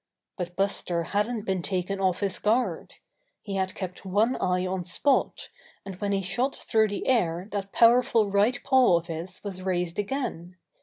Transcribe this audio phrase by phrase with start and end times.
[0.35, 2.95] But Buster hadn't been taken off his guard.
[3.43, 5.47] He had kept one eye on Spot,
[5.85, 9.99] and when he shot through the air that powerful right paw of his was raised
[9.99, 10.55] again.